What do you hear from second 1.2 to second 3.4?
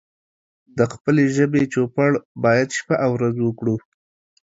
ژبې چوپړ بايد شپه او ورځ